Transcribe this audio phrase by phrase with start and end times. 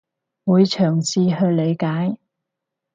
[0.45, 2.17] 會嘗試去理解